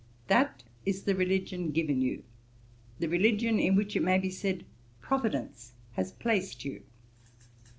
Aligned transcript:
That 0.29 0.63
is 0.83 1.03
the 1.03 1.13
religion 1.13 1.69
given 1.69 2.01
you, 2.01 2.23
the 2.97 3.07
religion 3.07 3.59
in 3.59 3.75
which 3.75 3.95
it 3.95 4.01
may 4.01 4.17
be 4.17 4.31
said 4.31 4.65
Providence 4.99 5.73
has 5.91 6.11
placed 6.11 6.65
you. 6.65 6.81